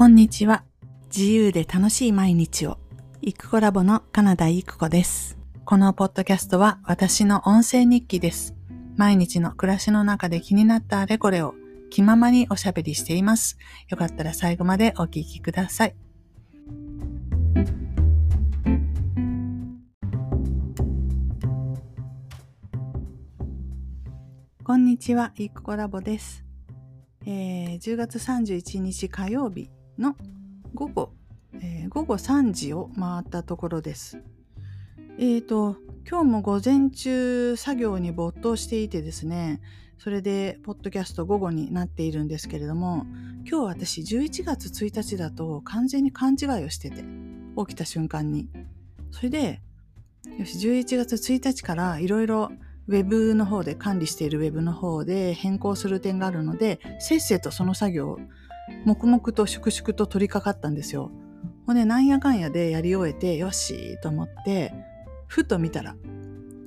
[0.00, 0.64] こんにちは。
[1.14, 2.78] 自由で楽しい毎日を。
[3.20, 5.36] イクコラボのカナダイクコです。
[5.66, 8.54] このポッドキャストは私の音声日記です。
[8.96, 11.54] 毎日の暮らしの中で気になったあれこれを
[11.90, 13.58] 気ままにおしゃべりしています。
[13.90, 15.94] よかったら最後までお聞きください。
[24.64, 26.42] こんにちは、イクコラボです。
[27.26, 29.68] えー、10月31日火曜日
[30.00, 30.16] の
[30.74, 31.12] 午後、
[31.54, 34.22] えー、午後3時を回ったところです。
[35.18, 35.76] えーと、
[36.08, 39.60] 今日も午前中作業に没頭していてですね、
[39.98, 43.04] それで、ポッドキャスト午後になっているんですけれども、
[43.46, 47.04] 今日私11月1日だと完全に勘違いをしてて、
[47.58, 48.48] 起きた瞬間に。
[49.10, 49.60] それで、
[50.38, 52.50] よし、11月1日からいろいろ
[52.86, 58.18] ウェブの方で管理しているウェブの方で変更する点があるので、せっせとその作業を
[58.84, 61.10] 黙々と粛々と取り掛かったんですよ。
[61.66, 64.72] ほんで、なんやかんやでやり終えて、よしと思って、
[65.26, 65.96] ふと見たら、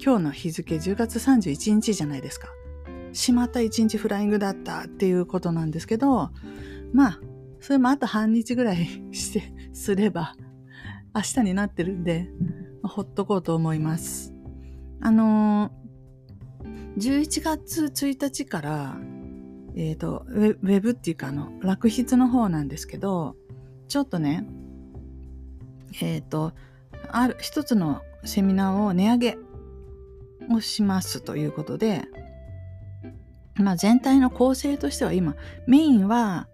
[0.03, 2.47] 今日の日付10月31日じゃないですか。
[3.13, 6.31] しまった1日フライングだったっていうことなんですけど、
[6.93, 7.19] まあ、
[7.59, 10.35] それもあと半日ぐらいして、すれば、
[11.15, 12.29] 明日になってるんで、
[12.83, 14.33] ほっとこうと思います。
[14.99, 18.97] あのー、11月1日から、
[19.75, 23.35] えっ、ー、とウェ、ブっていうか、あの、落筆の方なんですけど、
[23.87, 24.45] ちょっとね、
[26.01, 26.53] えっ、ー、と、
[27.09, 29.37] ある、一つのセミナーを値上げ
[30.49, 32.03] をしますということで、
[33.55, 35.35] まあ全体の構成としては今、
[35.67, 36.47] メインは、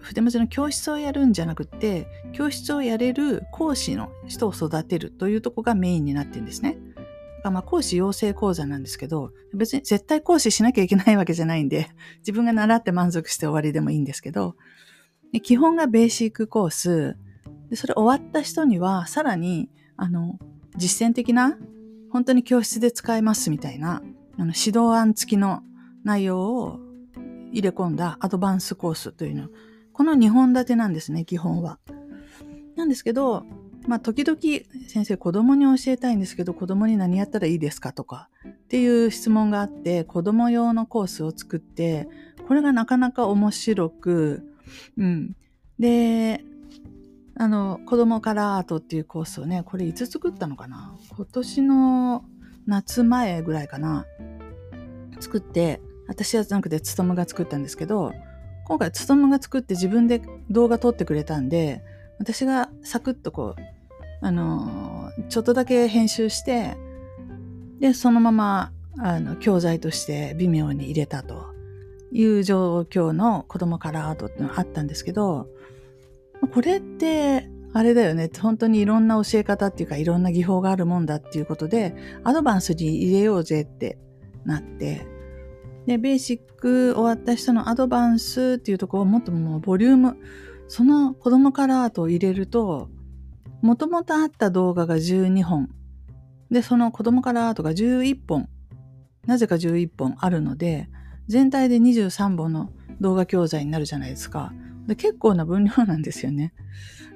[0.00, 6.76] 筆文字の教室をやるんじゃなくて、教室をやれる講師の人を育てるというとこがメインになってるんですね。
[7.50, 11.88] まあ、講師養成講座なんですけど、別に絶対講師しなきゃいけないわけじゃないんで、
[12.20, 14.56] 自分が習って満足して終わりでもいいんですけど、
[15.42, 17.16] 基本がベーシックコース、
[17.70, 20.38] でそれ終わった人には、さらに、あの、
[20.76, 21.58] 実践的な、
[22.10, 24.02] 本当に教室で使えますみたいな、
[24.36, 25.62] あの指導案付きの
[26.04, 26.80] 内容を
[27.52, 29.48] 入れ込んだアドバンスコースというの。
[29.92, 31.78] この2本立てなんですね、基本は。
[32.76, 33.44] なんですけど、
[33.86, 34.38] まあ、時々
[34.88, 42.08] 先生子供に教えたいんですけど子供に何やったらいいですかとかっていう質問があって子供用のコースを作って
[42.48, 44.42] これがなかなか面白く、
[44.96, 45.36] うん。
[45.78, 46.44] で、
[47.36, 50.96] あの、子供からアートっていうコースをね、これいつ作ったのかな？
[51.16, 52.24] 今年の
[52.66, 54.06] 夏前ぐらいかな
[55.20, 58.12] 作って、私はじゃなくてつとむが作ったんですけど、
[58.66, 61.82] 今回つとむが作って自分で動画撮ってくれたんで、
[62.18, 63.60] 私がサクッとこう、
[64.24, 66.78] あの、ちょっとだけ編集して、
[67.78, 71.52] で、そのまま、あの、教材として微妙に入れたと
[72.10, 75.46] いう状況の子供からアートっていうのがあったんですけど、
[76.54, 78.30] これって、あれだよね。
[78.40, 83.98] 本当にいろんな教え方っていうかいろんな技法があるもんだっていうことで、アドバンスに入れようぜって
[84.46, 85.06] なって、
[85.84, 90.16] で、ベーシック終わった人のアドバンスっていうところをもっともうボリューム、
[90.66, 92.88] その子供からアートを入れると、
[93.64, 95.70] もともとあった動画が12本。
[96.50, 98.50] で、その子供からアートが11本。
[99.26, 100.90] なぜか11本あるので、
[101.28, 102.70] 全体で23本の
[103.00, 104.52] 動画教材になるじゃないですか。
[104.86, 106.52] で結構な分量なんですよね。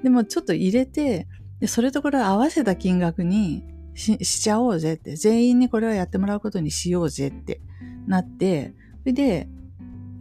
[0.03, 1.29] でもちょっと入れて、
[1.61, 3.63] でそれとこれを合わせた金額に
[3.95, 7.61] しちゃおうぜって、全員にこれをやってもらうことにしようぜって
[8.07, 9.49] なって、それで、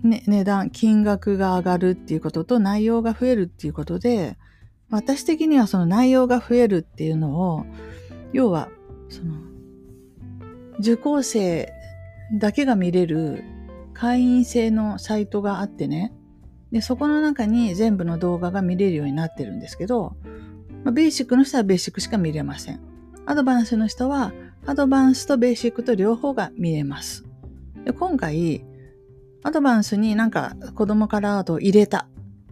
[0.04, 4.38] ね、値段、金額が上がるっていうことと内容が増えるっていうことで、
[4.90, 7.66] 私的にはその内容が増えるっていうのを、
[8.34, 8.70] 要は、
[9.10, 9.36] その、
[10.80, 11.72] 受講生
[12.40, 13.44] だけが見れる
[13.94, 16.14] 会員制のサイトがあってね、
[16.72, 20.16] で、そこの中に全部の動画が見れるようになってるんですけど、
[20.84, 22.80] まあ、ベーシックの人はベーシックしか見れません。
[23.26, 24.34] アドバンスの人は、
[24.66, 27.26] アドバンスとベーシックと両方が見れます。
[27.86, 28.66] で今回、
[29.44, 32.08] アドバンスになんか子供からアートを入れた。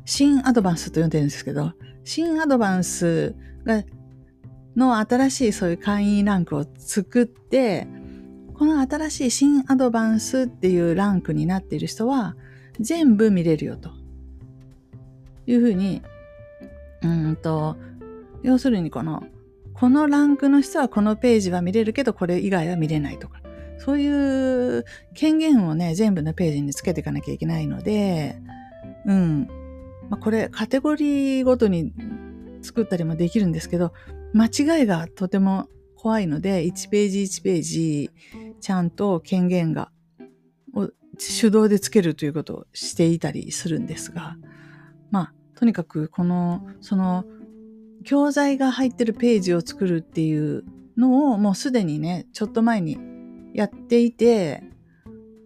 [0.05, 1.73] 新アドバンスと呼んでるんですけど、
[2.05, 3.35] 新アドバンス
[3.65, 3.83] が、
[4.75, 7.87] の新しいそういう会員ランクを作って、
[8.53, 12.35] この新しい新アドバンスっていうランクになっている人は
[12.79, 13.89] 全部見れるよと
[15.47, 16.01] いうふうに、
[17.01, 17.75] うんと、
[18.43, 19.23] 要するにこの、
[19.73, 23.41] このランクの人はこのページは見れるけどこれ以外は見れないとか、
[23.79, 24.85] そういう
[25.15, 28.37] 権限をね、全部のページにつけていかなきゃいけないので、
[29.05, 29.49] うん。
[30.09, 31.93] まあ、これカテゴリーごとに
[32.61, 33.93] 作ったりもできるんですけど、
[34.33, 38.11] 間違いがとても怖いので、1ページ1ページ、
[38.59, 39.91] ちゃんと権限が、
[40.73, 44.37] を手動でつけるということをしていたりするんですが、
[45.09, 47.25] まあ、とにかくこの、その、
[48.03, 50.63] 教材が入ってるページを作るっていう
[50.97, 52.99] のをもうすでにね、ちょっと前に
[53.53, 54.63] やっていて、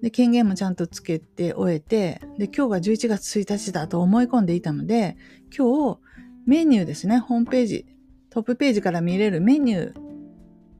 [0.02, 5.18] で、権限もちゃんとつけて終えて、で、今日が11月1日だと思い込んでいたので、
[5.56, 6.00] 今日、
[6.46, 7.86] メニューですね、ホームページ、
[8.30, 10.00] トップページから見れるメニュー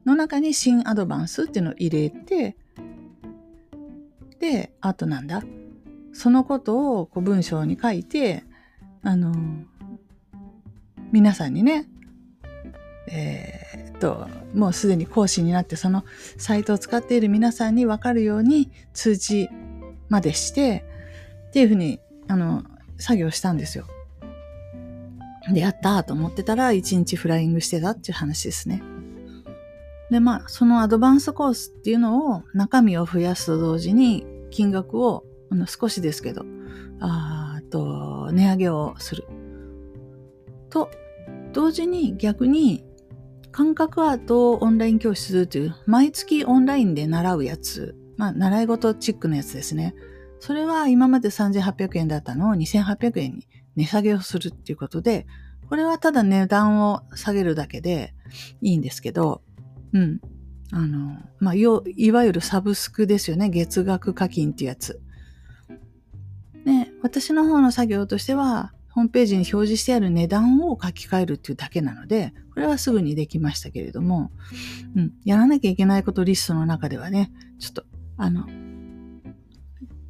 [0.06, 2.56] の中に新アドバンスっていうのを入れて、
[4.38, 5.42] で、あとなんだ
[6.12, 8.44] そのことをこう文章に書いて、
[9.02, 9.34] あの、
[11.12, 11.88] 皆さんにね、
[13.08, 16.04] え、と、もうすでに講師になってその
[16.36, 19.48] サイトを使っている皆さんに分かるように通知
[20.08, 20.84] までして、
[21.48, 22.64] っていうふうに、あの、
[22.98, 23.86] 作業したんですよ。
[25.52, 28.82] で、やったと思ってたら、一日フライングしてたっていう話ですね。
[30.10, 36.44] で、まあ、そのアドバンスコースっていうのを中身を増やすと同時に金額をあの少しですけど、
[37.00, 39.24] あと、値上げをする。
[40.68, 40.90] と、
[41.52, 42.84] 同時に逆に
[43.52, 49.94] 感覚アートオンライン教室という毎月オンラインで習うやつ、まあ、習い事チックのやつですね。
[50.38, 55.26] それは今まで3800円だったのを2800円に値下げをするっていうことで、
[55.68, 58.14] これはただ値段を下げるだけで
[58.60, 59.42] いいんですけど、
[59.92, 60.20] うん。
[60.72, 63.50] あの、まあ、いわゆるサブスクですよね。
[63.50, 65.00] 月額課金っていうやつ。
[66.64, 74.30] ね、私の方の作業としては、ホームページに表示してある値段を書き換えるっていうだけなので、これはすぐにできましたけれども、
[74.96, 77.84] うん、やらなきゃいけないことリストの中ではね、ちょっと、
[78.16, 78.46] あの、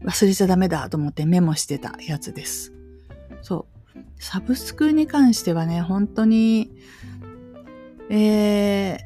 [0.05, 2.73] 忘れちゃダメだと思ってメモしてたやつです。
[3.43, 3.99] そう。
[4.19, 6.73] サブスクに関してはね、本当に、
[8.09, 8.99] え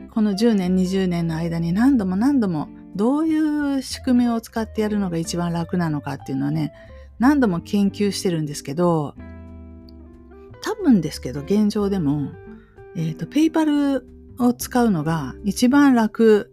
[0.00, 3.38] ー、この10年、20年の間に何度も何度もどうい
[3.78, 6.72] う仕組みを使ってやるのが一番楽なのかっていうのはね、
[7.18, 9.14] 何度も研究してるんですけど、
[10.62, 12.32] 多分ですけど、現状でも、
[12.96, 14.06] えっ、ー、と、ペイパル
[14.38, 16.52] を使うのが一番楽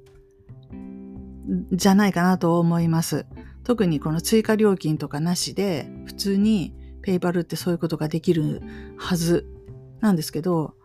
[1.71, 3.25] じゃないかなと思います。
[3.63, 8.61] 特にこの追加料金とかなしで、普通にペイパルってそういうことができる
[8.97, 9.47] はず
[9.99, 10.75] なんですけど、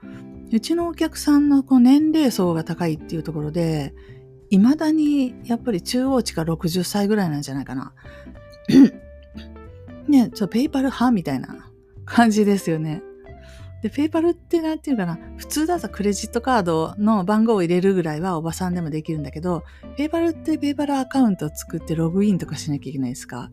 [0.50, 3.94] うちのお客さんのこう年齢層が高いっていうところで、
[4.50, 7.92] 未だにやっぱり中央値が60歳ぐらいなんじゃないかな。
[10.08, 11.70] ね、ちょペイパル派みたいな
[12.04, 13.02] 感じですよね。
[13.82, 19.62] で、ペイパルってなんていうかな、普通だとクレジットカードの番号を入れるぐらいはおばさんでもできるんだけど、
[19.96, 23.52] ペイパルってペイパルアカウントを作ってログインとかしなきゃいけないですか。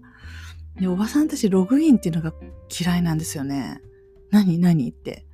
[0.80, 2.34] で、おばさんたちログインっていうのが
[2.80, 3.82] 嫌いなんですよね。
[4.32, 5.26] 何何って。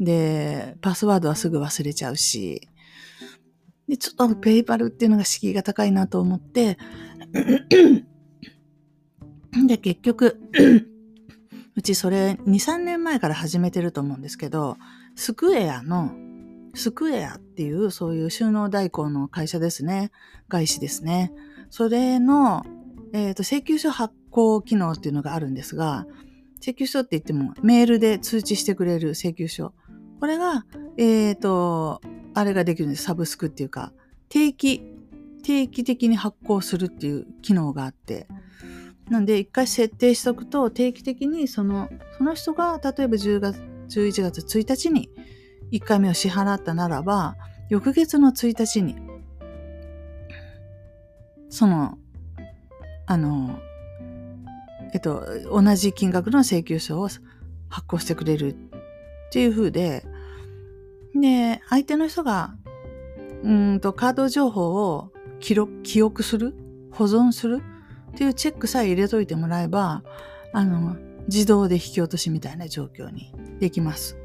[0.00, 2.68] で、パスワードはすぐ忘れちゃうし。
[3.86, 6.78] で、ちょっとペイパルっていうのが敷居が高いなと思って、
[9.66, 10.40] で、結局
[11.76, 14.76] うちそれ2、3年前から始めてると思うんですけど、
[15.16, 16.12] スクエアの、
[16.74, 20.10] スクエアっていうそういう収納代行の会社ですね。
[20.48, 21.32] 外資ですね。
[21.70, 22.64] それの、
[23.12, 26.06] えっ、ー、と、請求書発行機能っていうのがあるんですが、
[26.60, 29.72] 請求書って言ってもメールで通知してくれる請求書。
[30.20, 30.64] これが、
[30.96, 32.00] えっ、ー、と、
[32.34, 33.04] あれができるんです。
[33.04, 33.92] サブスクっていうか、
[34.28, 34.82] 定期、
[35.42, 38.26] 定期的に発行するっていう機能があって、
[39.10, 45.10] なんで、一回設定しとくと、定期的にその、その人が、例えば10月、11月1日に
[45.72, 47.36] 1回目を支払ったならば、
[47.70, 48.96] 翌月の1日に、
[51.48, 51.98] その、
[53.06, 53.58] あの、
[54.92, 57.08] えっと、同じ金額の請求書を
[57.68, 58.56] 発行してくれるっ
[59.32, 60.04] ていう風で、
[61.14, 62.54] で、相手の人が、
[63.42, 66.54] うんと、カード情報を記録、記憶する？
[66.90, 67.62] 保存する？
[68.08, 70.02] っていうチェックさえ入れといてもらえば、
[70.52, 70.96] あの、
[71.28, 74.16] 自動で引き落としみたいな状況にできます。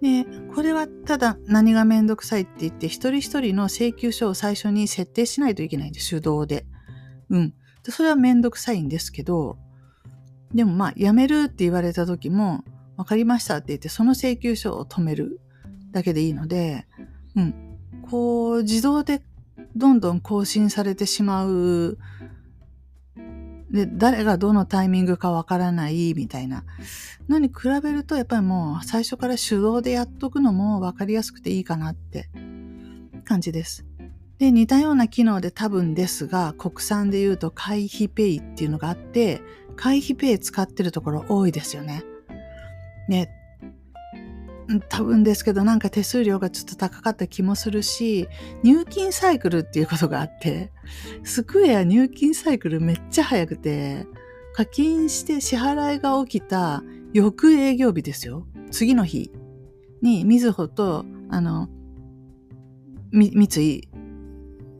[0.00, 0.24] で、
[0.54, 6.64] これはただ何がめんどくさいって言って、一人一人の請求書を最初に設定しないといけないんです、手動で。
[7.28, 7.54] うん。
[7.82, 9.58] でそれはめんどくさいんですけど、
[10.54, 12.64] でもまあ、やめるって言われた時も、
[12.96, 15.40] わかりましたって言って、その請求書を止める
[15.92, 16.86] だけでいいので、
[17.36, 17.78] うん。
[18.10, 19.22] こう、自動で
[19.76, 21.98] どんどん更新されてしまう
[23.70, 26.64] で、誰がどのタイミングかわからないみたいな
[27.28, 32.28] のに比べると、やっぱりもう最初から手動でやっとくのも分かりやすくていいかなって
[33.24, 33.84] 感じです。
[34.38, 39.42] で、似たような機能で多分ですが、国産で言うと回避ペイっていうのがあって、
[39.76, 42.02] 回避ペイ使ってるところ多いですよね。
[43.08, 43.30] ね、
[44.78, 48.28] 多分ですけどなんか手数料がちょっと高かった気もするし、
[48.62, 50.70] 入金サイクルっていうことがあって、
[51.24, 54.06] スクエア入金サイクルめっちゃ早くて、
[54.54, 58.46] 課金して支払いが起きた翌営業日ですよ。
[58.70, 59.32] 次の日
[60.02, 61.68] に、みずほと、あの、
[63.12, 63.88] 三井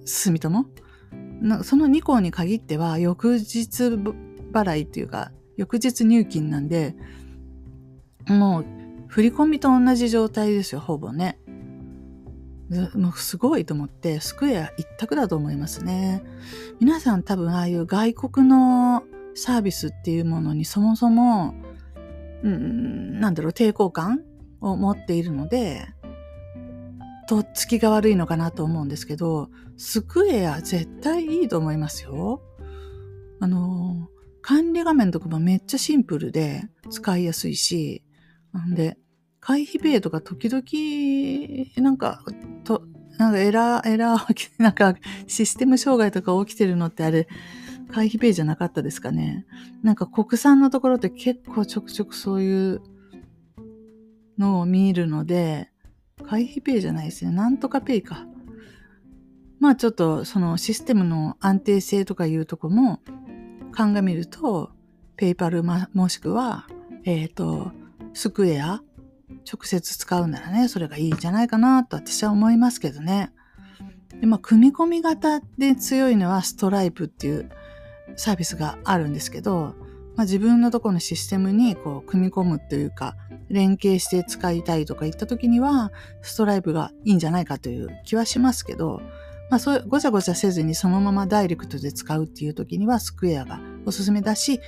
[0.05, 0.67] 住友？
[1.63, 3.67] その2項に限っては、翌日
[4.53, 6.95] 払いっていうか、翌日入金なんで、
[8.29, 8.65] もう、
[9.11, 11.41] 振り込みと同じ状態ですよ、ほぼね。
[12.95, 16.23] もうすごいと思って、スクエア一択だと思いますね。
[16.79, 19.03] 皆さん多分ああいう外国の
[19.35, 21.55] サービスっていうものにそもそも、
[22.45, 24.23] うん、なんだろう、抵抗感
[24.61, 25.89] を持っているので、
[27.27, 32.43] とっつきが悪いのかなと思うんですけど、スクエア絶対いいと思いますよ。
[33.41, 34.09] あの、
[34.41, 38.05] 管理画面とかもめっちゃシンプルで使いやすいし、
[38.53, 38.99] なんで、
[39.41, 42.23] 回避ペイとか時々、なんか、
[42.65, 42.83] と、
[43.19, 44.95] なんかエラー、エラー、なんか
[45.27, 47.29] システム障害とか起きてるのってあれ、
[47.91, 49.47] 回避ペイじゃなかったですかね。
[49.83, 52.83] なんか国産のところって結構ちょくちょくそういう
[54.39, 55.71] のを見るので、
[56.25, 57.33] 回避ペイじゃないですね。
[57.33, 58.27] なんとかペイか。
[59.59, 63.01] まあちょっとそのシステムの安定性とかいうとこも
[63.73, 64.71] 鑑みると、
[65.17, 66.67] ペイパルもしくは、
[67.05, 67.73] えっ、ー、と、
[68.13, 68.81] スクエア？
[69.51, 73.33] 直接使うならね、それがいいんじゃないかなと私は思いますけどね。
[74.21, 77.49] で、まあ、組み込み型で強いのはストライプっていう
[78.17, 79.77] サービスがあるんですけど、
[80.17, 83.15] まあ、自分のとこのシステムにこう組み込むというか、
[83.49, 89.01] 連携して使いたいとか言った時には、ストライプがいいんじゃないかという気はしますけど、
[89.49, 94.61] まあそうごちゃごちゃせずにそのままダイレクトで使うっていう時にはスクエアがおすすめだし、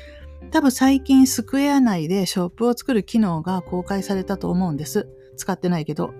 [0.51, 5.09] 多分最近スクエア内でショップを作る機能が公開されたと思うんです。
[5.37, 6.13] 使ってないけど。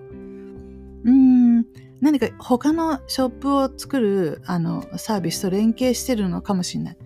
[1.03, 1.65] うーん、
[2.01, 6.97] 何か他のショップを作るあのサービスと連携してるのかもしれない。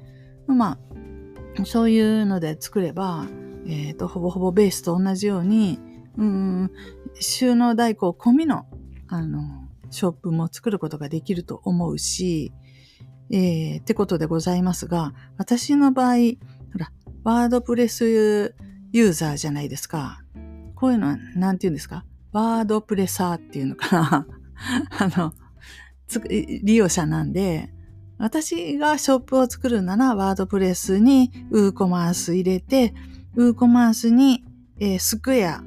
[0.48, 0.80] ま
[1.60, 3.28] あ、そういうので作れば、
[3.68, 5.80] えっ、ー、と、ほぼほぼベースと同じように、
[6.18, 6.72] うん、
[7.20, 8.66] 収納代行込みの、
[9.08, 9.42] あの、
[9.90, 12.54] ショップも作ることができると思うし、
[13.30, 16.16] えー、ってことでございますが、私の場合、
[17.28, 20.22] ワードプレスユーザーじゃないですか。
[20.76, 22.06] こういうのは、なんて言うんですか？
[22.32, 24.28] ワードプレサーっていうのかな
[24.98, 25.34] あの、
[26.64, 27.74] 利用者なんで、
[28.18, 32.94] 私がショップを作るなら、ワードプレスにウーコマース入れて、
[33.36, 34.46] ウーコマースに、
[34.80, 35.62] えー、スクエア、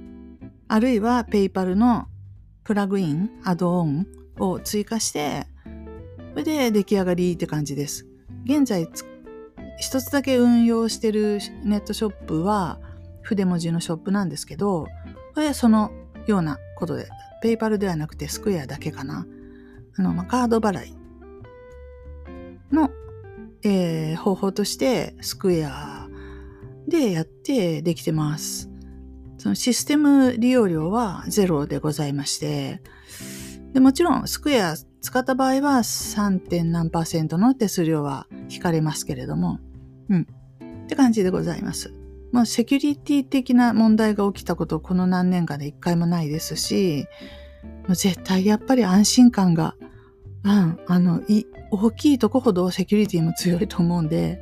[0.66, 2.06] あるいはペイパルの
[2.64, 4.06] プラグイン、アドオン
[4.38, 5.46] を追加して、
[6.30, 8.06] それで出来上がりって感じです。
[8.46, 8.88] 現在
[9.80, 12.78] 一つだけ運用してるネットショップは
[13.22, 14.86] 筆文字のショップなんですけど、
[15.34, 15.90] これその
[16.26, 17.08] ようなことで、
[17.42, 19.26] ペイパルではなくてスクエアだけかな。
[19.96, 20.94] あの、まあ、カード払い
[22.70, 22.90] の、
[23.62, 26.08] えー、方法としてスクエア
[26.86, 28.68] でやってできてます。
[29.38, 32.82] そのシステム利用料はゼロでございまして、
[33.72, 36.64] でもちろんスクエア使った場合は 3.
[36.64, 39.58] 何パーセントの手数料は引かれますけれども、
[40.10, 40.26] うん。
[40.84, 41.94] って感じでございます。
[42.32, 47.06] まあ、セキュリティ的な問題が起きたことこの何年かで一回もないですし、
[47.88, 49.74] 絶対やっぱり安心感が、
[50.44, 54.40] うん、あの、い、大きいとこほどセキュリティも強いと思うんで、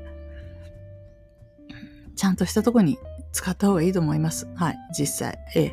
[2.17, 2.99] ちゃんとしたとこに
[3.33, 4.49] 使った方がいいと思います。
[4.55, 5.39] はい、実際。
[5.55, 5.67] ええ。
[5.69, 5.73] っ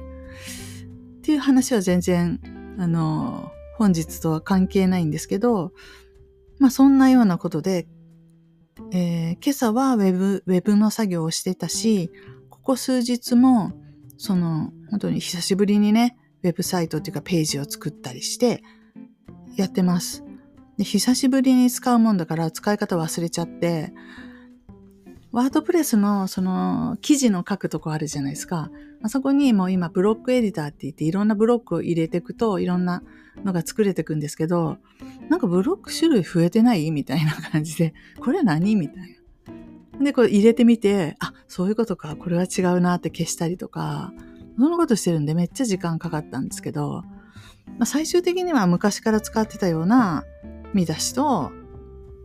[1.21, 2.39] ていう話は全然、
[2.77, 5.73] あの、本日とは関係ないんですけど、
[6.59, 7.87] まあそんなようなことで
[8.91, 12.11] えー、今朝はウェブ、ウェブの作業をしてたし、
[12.49, 13.73] ここ数日も、
[14.17, 18.63] その、本当に久しぶりにね、ウェブサイトっていうかページを作ったりして
[19.55, 20.23] やってます。
[20.77, 23.93] で久しぶりに使うもんだから使い方忘れちゃって、
[25.35, 28.71] ワードプレスのその記事の書くとこあるじゃないですか。
[29.03, 33.03] あそこにもう今ブロックエディターって言っていろんなブロックを入れていくといろんな
[33.43, 34.77] のが作れていくんですけど、
[35.27, 36.89] なんかブロック種類増えてない？
[36.91, 38.77] みたいな感じで、これ何？
[38.77, 39.19] みたい
[39.97, 40.05] な。
[40.05, 44.13] で、これ入れてみて、あ、そういうことか、これは違うなって消したりとか、
[44.57, 47.03] そのことしてるんでめっちゃ時間かかったんですけど、
[47.77, 50.23] まあ、最終的には昔から使ってたような
[50.73, 51.51] 見出しと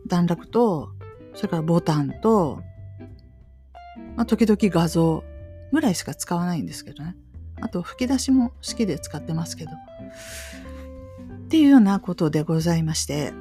[0.07, 0.91] 段落と、
[1.33, 2.63] それからボタンと、
[4.15, 5.23] まあ、時々画像
[5.71, 7.15] ぐらいしか使わないんですけどね。
[7.61, 9.71] あと吹き出しも好きで使ってますけど。
[9.71, 13.33] っていうようなことでございまして、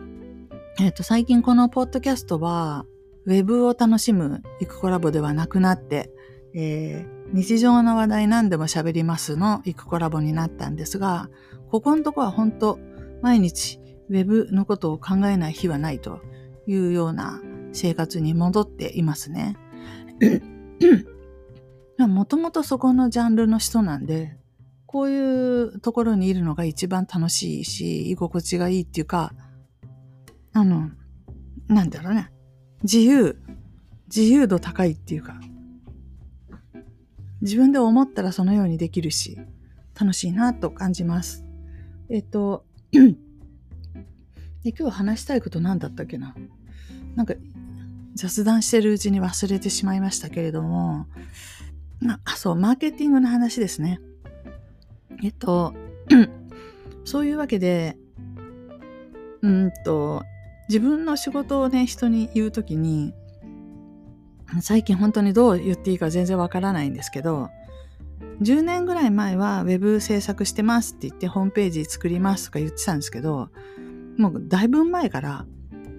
[0.78, 2.84] えっ、ー、と、最近このポッドキャストは、
[3.26, 6.10] ウェブを楽しむイクコラボではなくなって、
[6.54, 11.28] えー、日常の話題何でも喋りますのイクコラボになったんですが、
[11.70, 12.78] ここのとこは本当
[13.22, 16.20] 毎日ウェブのことを考えない日はないと
[16.66, 17.40] いうような
[17.72, 19.56] 生活に戻っていますね。
[22.06, 24.36] もともとそこのジャンルの人なんで、
[24.86, 29.32] こういうところにいるのが一番楽しいし、居心地がいいっていうか、
[30.52, 30.90] あの、
[31.68, 32.30] なんだろうね。
[32.82, 33.40] 自由、
[34.06, 35.40] 自由度高いっていうか、
[37.40, 39.38] 自分で思ったらそのようにできるし、
[39.98, 41.44] 楽しいなと感じます。
[42.08, 46.34] えっと、 で今日話したいこと何だったっけな
[47.14, 47.34] なんか
[48.14, 51.06] 雑談してるうちに忘れてしまいましたけれども、
[52.00, 54.00] まあ、そう、マーケティングの話ですね。
[55.22, 55.74] えっと、
[57.04, 57.96] そういうわけで、
[59.42, 60.22] うんと、
[60.68, 63.14] 自分の仕事をね、人に言うときに、
[64.62, 67.50] 最近本当にどう言っていいか全然わからないんですけど、
[68.40, 73.50] 10年ぐらい前は web 制作してますって言ってホームページ作りますとか言ってたんですけど、
[74.16, 75.46] もうだいぶ前から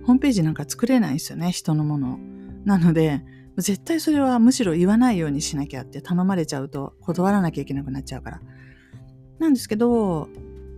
[0.05, 2.19] ホームページなんか作れないんですよね、人のもの。
[2.65, 3.23] なので、
[3.57, 8.41] 絶対それはむしろ言わないようにしなきゃって頼まれちゃうと断らなきゃいけなくなっちゃうから。
[9.39, 10.29] なんですけど、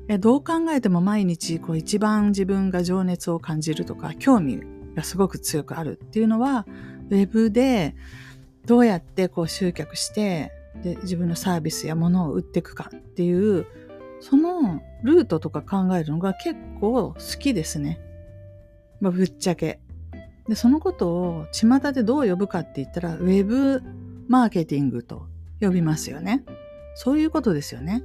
[0.08, 4.62] えどう考えても毎日こう一番自分が情熱を感じるとか興味
[4.96, 6.66] がすごく強くあるっていうのは
[7.10, 7.96] ウェブで
[8.66, 10.52] どうやってこう集客して
[10.84, 13.66] で自分のサービスやものを売っていくかっていう
[14.20, 18.00] そのルートとか考えるのが結構好きですね。
[19.04, 19.82] まあ、ぶっちゃけ。
[20.48, 23.84] で、そのことを巷でどう呼ぶかって言ったら、ウェブ
[24.30, 25.28] マーケティングと
[25.60, 26.46] 呼びますよね。
[26.96, 28.02] そういうことですよね。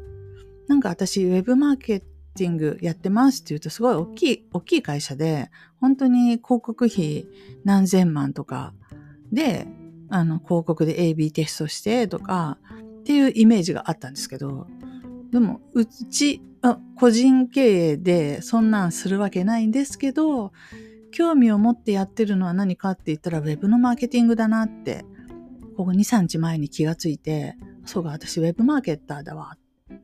[0.67, 7.29] なんか私、ウェブマーケティングやってますって言うと、すごい大きい、大きい会社で、本当に広告費
[7.63, 8.75] 何千万とか
[9.31, 9.69] で、
[10.09, 12.59] あの、広告で AB テストしてとか、
[13.03, 14.67] っていうイメージがあったんですけど、
[15.31, 16.43] でも、うち、
[16.97, 20.53] 個人経営でそんなんするわけないんですけど、
[21.19, 25.05] 興味を持ってやってるのは何かって言ったら、ウェブのマーケティングだなって、
[25.77, 27.57] ここ2、3日前に気がついて、
[27.87, 29.59] そうか、私ウェブマーケッターだわ、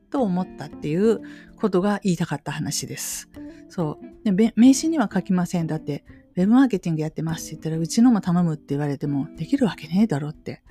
[0.09, 1.21] と思ったっていう
[1.55, 3.29] ことが言いたかった話です。
[3.69, 4.35] そう。
[4.35, 5.67] で名刺には書きません。
[5.67, 6.03] だって、
[6.35, 10.63] ウェブマーケティングやってますって言ったら、うちのも頼むって言われても、できるわけねえだろって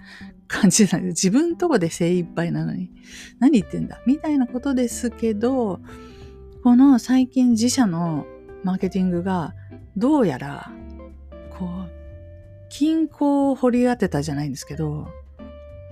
[0.46, 2.90] 感じなんで、自分とこで精一杯なのに、
[3.38, 5.80] 何言ってんだみたいなことですけど、
[6.62, 8.26] この最近自社の
[8.62, 9.54] マーケティングが、
[9.96, 10.70] どうやら、
[11.58, 11.90] こう、
[12.68, 15.08] 均衡を掘り当てたじゃないんですけど、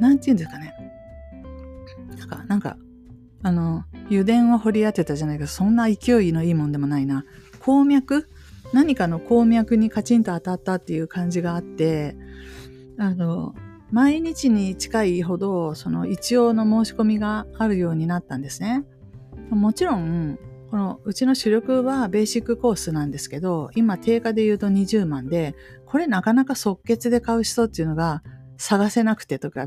[0.01, 0.75] なんて言うんですかね。
[2.17, 2.77] なんか、なんか、
[3.43, 7.25] あの、油田を掘り当てたじゃないけど、そんな勢いのいいもんでもないな。
[7.61, 8.29] 鉱脈？
[8.73, 12.17] 何かの鉱脈にカチンと当たったっていう感じがあって、
[12.99, 13.55] あの、
[13.91, 18.85] 毎日に近いほど、その一応の申し込みがあるようになったんですね。
[19.51, 20.39] もちろん、
[20.73, 25.55] このうちの主力はベーシックコースなんですけど、今定価で言うと20万で、
[25.85, 28.23] これなかなか即決で買う人っていうのが
[28.57, 29.67] 探せなくてとか、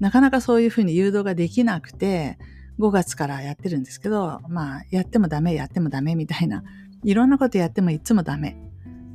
[0.00, 2.38] なかなかそういうふうに誘導ができなくて、
[2.78, 6.62] 5月からやってるんですけど、まあ、やってもダメ、やってもダメみたいな、
[7.04, 8.60] いろんなことやってもいつもダメ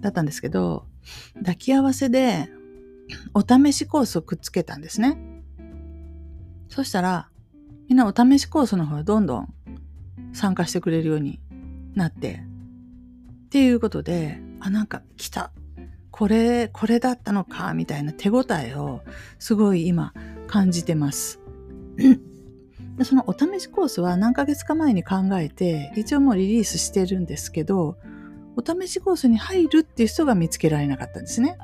[0.02, 0.88] だったんですけど、
[1.36, 2.50] 抱き合わせで
[3.36, 5.44] お試しコースをくっつけたんですね。
[6.70, 7.30] そしたら、
[7.88, 9.54] みんなお試しコースの方がどんどん
[10.34, 11.40] 参加してくれるように
[11.96, 12.44] なって、
[13.46, 15.52] っていうことで、あ、なんか来た。
[16.12, 19.02] これ、これだったのか、みたいな手応えを
[19.40, 20.14] すごい今
[20.48, 21.40] 感じてます。
[22.98, 27.98] でそのお試しコースは何ヶ月か前に考えて、一応もうリリースしてるんですけど、
[28.56, 31.58] お試しコースに入るっていう人が見つけられなかったんですね。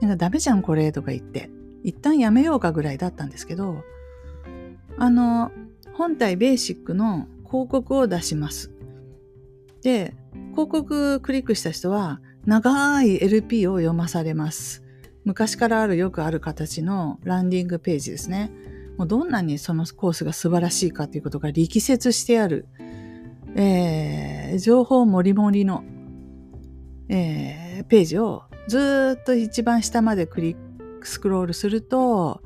[0.00, 1.50] なんかダメじゃんこれとか言って、
[1.82, 3.82] 一旦やめようかぐらいだったんですけど、
[4.98, 5.50] あの、
[5.94, 8.72] 本体ベーシックの広告を出します。
[9.82, 10.14] で、
[10.52, 14.82] 広告クリックした人は長い LP を読まされます。
[15.26, 18.50] 昔からあるよくある形のランディングページですね。
[18.96, 22.66] もうどんなにそのコースが素晴らしいかということが力説してある、
[23.54, 25.84] えー、情報もりもりの、
[27.10, 30.56] えー、ページをずっと一番下までクリッ
[31.00, 32.42] クスクロールすると、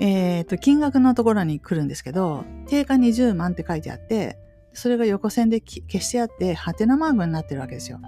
[0.00, 4.38] えっ、ー、と、金額のところに来るんですけど、定価20万って書いてあって、
[4.72, 8.00] それが横線で消してあって、ハテナマークになってるわけですよ。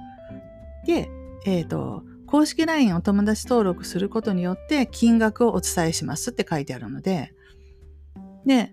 [0.86, 1.10] で、
[1.44, 7.34] えっ、ー、と、公式 LINE を友達登録することによって金額をお伝えしますって書いてあるので、
[8.46, 8.72] で、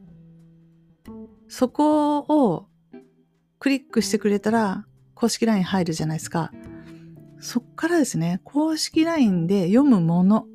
[1.47, 2.67] そこを
[3.57, 6.51] クリックしてくれたら公式 LINE 入るじゃないですか。
[7.39, 10.45] そっからですね、公式 LINE で読むもの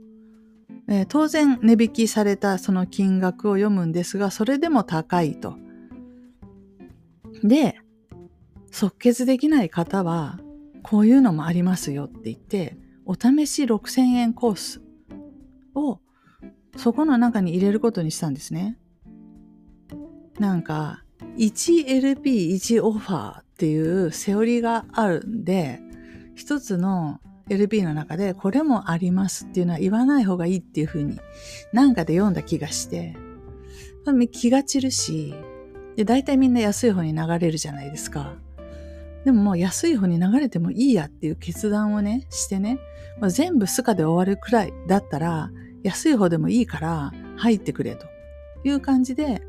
[0.93, 5.57] えー、当然値引きされたその金額を読むんですが、それでも高いと。
[7.43, 7.79] で、
[8.71, 10.39] 即決できない方は、
[10.83, 12.77] こういうのもありますよって言って、
[13.07, 14.83] お試し6000円コース
[15.75, 15.99] を、
[16.77, 18.79] そこの中に入れることにしたんですね。
[20.39, 21.05] なんか、
[21.39, 25.81] 1LP1 オファーっていうセオリーがあるんで、
[26.35, 31.19] 一つの LP の中でこれもありますっていうのは言わない方がいいっていう風に
[31.73, 33.17] なんかで読んだ気がして、
[34.31, 35.35] 気が散るし、
[35.97, 38.35] で、大体みんな安い方に流れるじゃないですか。
[39.25, 42.79] でももう安い方に流れてもいいやっていう決断をね、してね、
[43.21, 45.51] ま、全部スカで終わるくらいだったら、
[45.83, 48.07] 安い方でもいいから入ってくれと
[48.65, 49.43] いう感じで、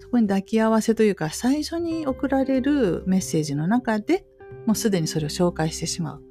[0.00, 4.24] そこに抱き合わせというか、最初に送られるメッセージの中で
[4.66, 6.22] もうすでにそれを紹介してしまう。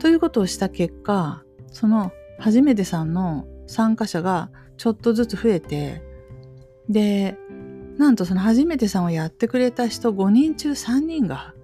[0.00, 6.02] ということをした結果、その初めてさんの参加者がちょっとずつ増えて、
[6.88, 7.36] で、
[7.98, 11.54] なんとその初めてさんをやってくれた人5人中3人が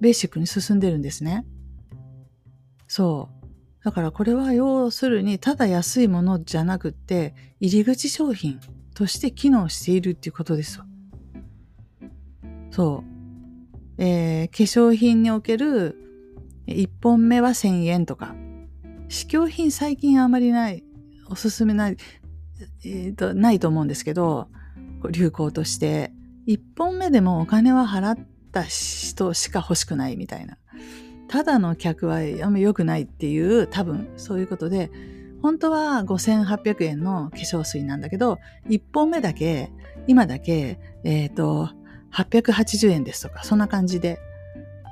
[0.00, 1.46] ベーシックに進んでるんですね。
[2.86, 3.84] そう。
[3.84, 8.60] だからこれは要するにただ安いものじゃなくって入り口商品
[8.94, 10.82] として機能しているっていうことです。
[12.70, 13.02] そ
[13.96, 14.02] う。
[14.02, 16.09] えー、化粧品における
[16.70, 18.34] 1本目は1000円とか。
[19.08, 20.84] 試供品最近あまりない、
[21.28, 21.96] おすすめない、
[22.84, 24.48] えーと、ないと思うんですけど、
[25.10, 26.12] 流行として、
[26.46, 28.18] 1本目でもお金は払っ
[28.52, 30.58] た人しか欲しくないみたいな。
[31.28, 34.90] ただの客はあんま良くないっていう多分そういうことで、
[35.42, 39.72] 本当は5800円の化粧水なんだけど、1本目だけ、
[40.06, 41.70] 今だけ、えっ、ー、と、
[42.12, 44.20] 880円ですとか、そんな感じで。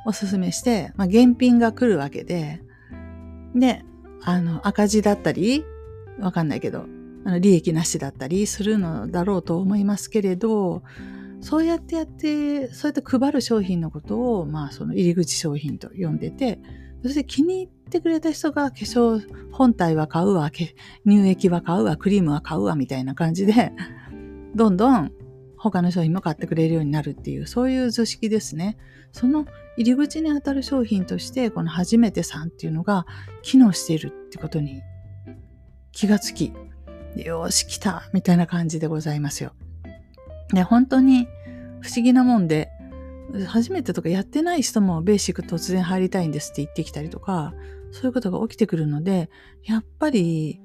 [0.07, 2.63] おすすめして、まあ、現品が来るわけで、
[3.55, 3.85] で、
[4.23, 5.65] あの、赤字だったり、
[6.21, 6.87] わかんないけど、
[7.25, 10.83] あの利益なしだったりするのだろうと思いますけれど、
[11.41, 16.59] そうやってやって、そうやって配る商品のことを、まあその入り口商品と呼んでて、
[17.03, 20.75] そして気に入ってくれた人が化粧本体は買うわ、乳
[21.07, 23.73] 液は買うわ、クリームは買うわ、みたいな感じで、
[24.55, 25.13] どんどん
[25.57, 28.77] 他の商品も買ってくれるようになるっていう、そういう図式ですね。
[29.13, 29.47] その
[29.79, 33.07] 入り口に当たる商品として、この初めてさんっていうのが
[33.43, 34.83] 機能しているってことに
[35.93, 36.53] 気がつき、
[37.15, 39.53] よし、来たみたいな感じでございますよ。
[40.53, 41.29] で、本当に
[41.81, 42.71] 不思議なもんで、
[43.47, 47.55] 初めてとかやってない人もベーシック突然入りたいんですって言ってきたりとか、
[47.93, 49.31] そういうことが起きてくるので、
[49.63, 50.61] やっぱり、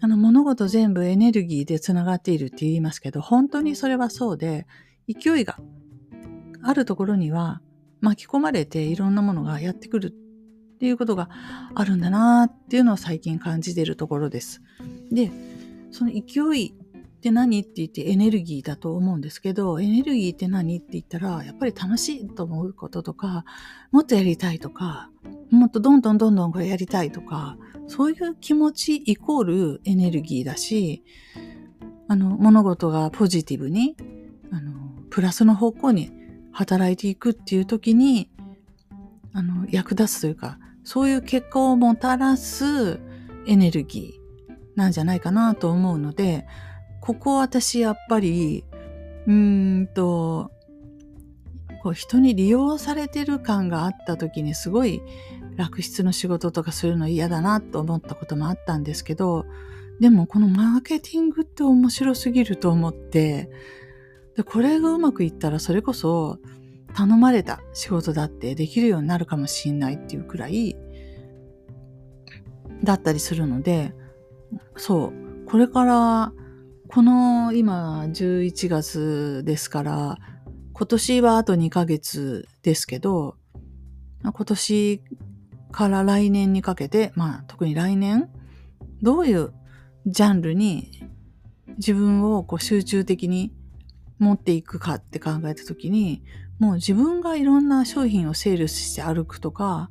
[0.00, 4.66] あの物事全部エネルギーで繋がっているって言いますけど、本当にそれはそうで、
[5.08, 5.58] 勢いが
[6.62, 7.62] あるところには
[8.00, 11.28] 巻き込まれていろんなものがやってくるっていうことが
[11.74, 14.62] あるんだなっていうのを最近感じているところです。
[15.10, 15.30] で、
[15.90, 16.74] その勢い
[17.18, 23.44] って何って言ってエネルギーだと思うんですけど、エネルギーって何って言ったら、やっぱり楽しいと思うこととか、
[23.90, 25.10] もっとやりたいとか、
[25.50, 27.58] もっとどんどんどんどんこれやりたいとか、
[27.88, 31.02] そういう気持ちイコールエネルギーだし、
[32.06, 33.96] あの、物事がポジティブに、
[34.52, 34.72] あの、
[35.10, 36.12] プラスの方向に
[36.58, 38.28] 働いていくっていう時に、
[39.32, 42.98] あの、役立つというか、そういう結果をもたらす
[43.46, 46.48] エネルギーなんじゃないかなと思うので、
[47.00, 48.64] ここ私やっぱり、
[49.28, 50.50] うーんと、
[51.84, 55.00] こう人に利用されてる感があった時にすごい
[55.54, 59.46] 楽室の仕事とかするの嫌だなと思ったこともあったんですけど、
[60.00, 63.48] でもこのマーケティングって面白すぎると思って、
[64.38, 66.38] でこれがうまくいったらそれこそ
[66.94, 70.76] 頼まれた仕事だってできるようになるかもしんないっていうくらい
[72.84, 73.92] だったりするので、
[74.76, 76.32] そう、これから
[76.86, 80.18] この今11月ですから、
[80.72, 83.34] 今年はあと2ヶ月ですけど、
[84.22, 85.02] 今年
[85.72, 88.30] から来年にかけて、まあ特に来年、
[89.02, 89.52] どういう
[90.06, 90.92] ジャンルに
[91.78, 93.52] 自分をこう集中的に
[94.18, 96.22] 持っていくかって考えたときに、
[96.58, 99.90] もう自分がいろんな商品をセールスして歩くとか、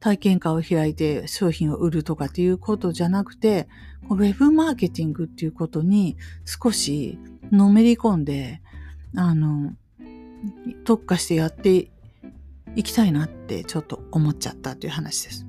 [0.00, 3.68] 体験会を開いて商品を売るとかっていうことじゃなくて、
[4.10, 7.18] ウェブマーケティングっていうことに少し
[7.50, 8.62] のめり込んで、
[9.16, 9.72] あの、
[10.84, 11.90] 特化してやって
[12.76, 15.46] いきたいなってちょっと思っちゃったという話です。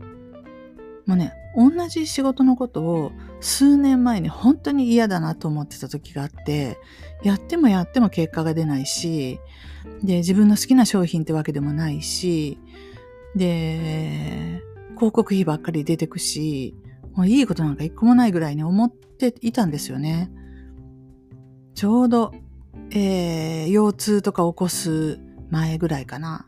[1.06, 3.12] もうね、同じ仕事のことを
[3.42, 6.78] 数年前に本当に嫌だなと思ってた時があって、
[7.24, 9.40] やってもやっても結果が出ないし、
[10.04, 12.60] で、自分の好きな商品ってわけでもないし、
[13.36, 14.62] で、
[14.96, 16.76] 広告費ばっかり出てくし、
[17.14, 20.32] もういいことなんか一個もないぐらいに思っていたんですよね。
[21.76, 22.34] ちょうど、
[22.92, 26.48] えー、腰痛とか起こす前ぐらいかな。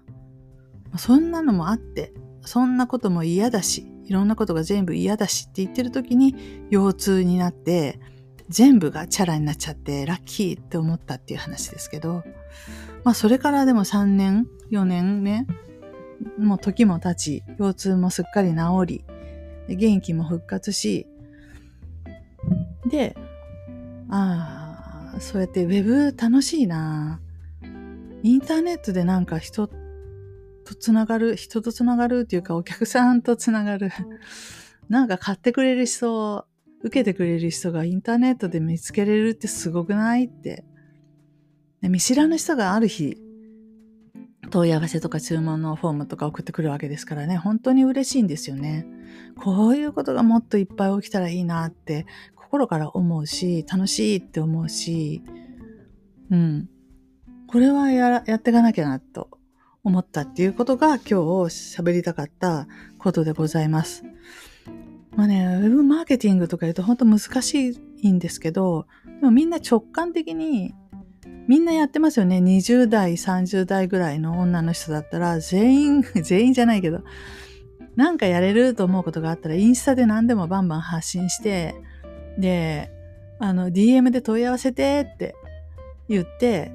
[0.98, 6.36] そんなのもあって、そんなことも嫌だし、いろんなことが全部嫌だしって言ってる時に
[6.69, 7.97] 腰痛になって、
[8.50, 12.21] 全部がチャラになっちゃってラッキーって思ったっていう話ですけど、
[13.06, 15.47] まあそれからでも3年、4年ね、
[16.38, 19.06] もう時も経ち、腰痛もすっかり治り、
[19.74, 21.08] 元気も復活し、
[22.86, 23.15] で、
[24.10, 27.21] ああ、そうやってウェブ楽しいな。
[28.24, 29.69] インターネットでなんか人
[30.65, 33.89] とつながる、人とつながるっていうかお客さんとつながる。
[34.89, 36.45] なんか買ってくれる人、
[36.84, 40.65] 受けてくれる人がインターネットで見つけれるってすごくないって。
[41.82, 43.17] 見知らぬ人がある日、
[44.52, 48.86] 問い合わせとか注文のフォームとか送ってくるわけですからね、本当に嬉しいんですよね。
[49.39, 55.24] こういうことがもっといっぱい起きたらいいなって心から思うし、楽しいって思うし、
[56.30, 56.69] うん。
[57.47, 59.30] これはややっていかなきゃなと
[59.84, 61.12] 思ったっていうことが今日
[61.78, 62.67] 喋りたかった
[62.98, 64.04] ことでございます。
[65.15, 68.86] まあね、ウェブマーケティングとか言うと本当難しいんですけど、
[69.20, 70.74] でもみんな直感的に
[71.48, 72.38] みんなやってますよね。
[72.38, 77.04] 20代、30代ぐらいの女の人だったら、全員、 全員じゃないけど、
[77.96, 81.76] なんかやれると思うことがあったら、インスタで何でもバンバン発信して、
[82.38, 82.91] で、
[83.39, 85.36] あの、DM で問い合わせてって
[86.08, 86.72] 言って、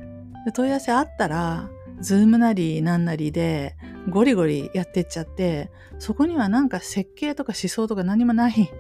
[0.55, 3.77] 問い合わせあったら、 Zoom なりなんなりで、
[4.09, 8.71] ゴリゴリやってっちゃって、そこにはなんか設計とか思想とか何もない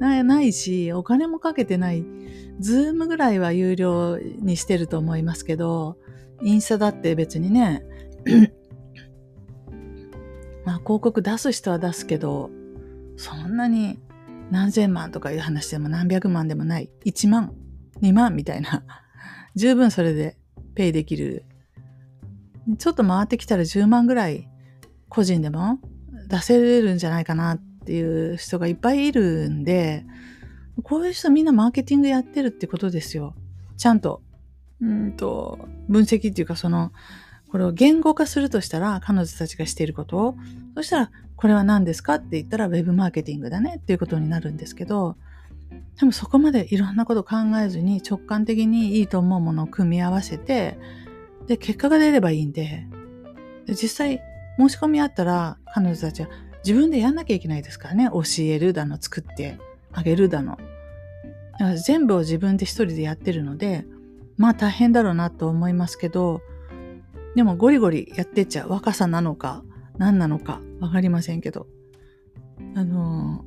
[0.00, 2.04] ないし、お金もかけてない。
[2.58, 5.96] Zoom ぐらいは有料にしてると思いますけど、
[6.42, 7.84] インスタだって別にね、
[10.64, 12.50] まあ広告出す人は出すけど、
[13.16, 14.00] そんなに
[14.50, 16.90] 何千万とかいう話でも何百万でもない。
[17.04, 17.54] 1万、
[18.00, 18.84] 2万みたいな。
[19.54, 20.36] 十分それで
[20.74, 21.44] ペイできる。
[22.78, 24.48] ちょっと回ってきたら10万ぐらい
[25.08, 25.78] 個人でも
[26.28, 30.04] 出せれるんじゃないかなっていう人がいっぱいいるんで、
[30.82, 33.34] こういう人みんなマーケティングやってるってことですよ。
[33.76, 34.22] ちゃんと、
[34.80, 36.92] うんと、分析っていうかその、
[37.50, 40.36] これを言語化するとしたら、彼女たちがしていることを、
[40.76, 45.16] そしたら、これは何ですかって言ったら、ウェブマーケティングだねっていうことになるんですけど、
[45.98, 50.78] でもそこまでいろんなこと考えずに直感的にいいと思うものを組み合わせて、
[51.46, 52.86] で、結果が出ればいいんで、
[53.68, 54.20] 実際
[54.58, 56.28] 申し込みあったら彼女たちは
[56.64, 58.08] 自分でやんなきゃいけないですからね。
[58.12, 59.58] 教えるだの、作って
[59.92, 60.56] あげるだの。
[61.52, 63.84] だから全部を自分で一人でやってるので、
[64.36, 66.40] まあ大変だろうなと思いますけど、
[67.34, 69.62] でもゴリゴリやってっちゃう若さなのか
[69.96, 71.66] 何なのかわかりませんけど。
[72.74, 73.44] あの、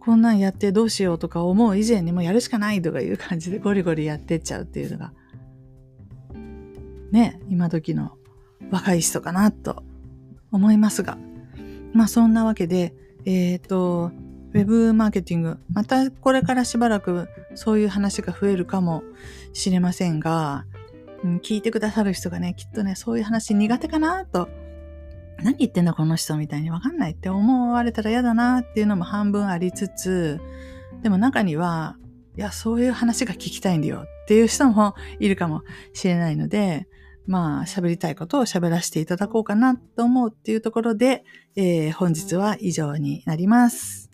[0.00, 5.12] こんなんやってどうしようとか思う以前にもやるしかないとかいう感じでゴリゴリやってっちゃうっていうのが、
[7.10, 8.12] ね、今時の
[8.70, 9.82] 若い人かなと
[10.52, 11.18] 思いますが。
[11.92, 12.94] まあそんなわけで、
[13.24, 14.10] えっ、ー、と、
[14.54, 19.02] ウェブマーケティング、またこれからしばらくそういう話が増えるかも
[19.52, 20.64] しれませんが、
[21.22, 24.48] うん、聞いてくださる人がね、きっとね、そういう話苦手かなと、
[25.42, 30.40] 何言ってんだこの人みたいにわかんないって思われたら嫌だなっていうのも半分ありつつ、
[31.02, 31.96] でも中には、
[32.36, 36.88] いや、そういう話が聞きたいんだよっていう人もいるかもしれないので、
[37.28, 41.24] まあ、喋りたいことを喋らせていただこうかなと思うっていうところで、
[41.56, 44.10] えー、本日は以上になります。